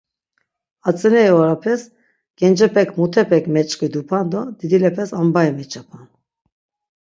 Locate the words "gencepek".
2.39-2.89